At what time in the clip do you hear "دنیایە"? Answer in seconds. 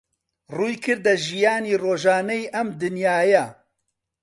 2.81-3.45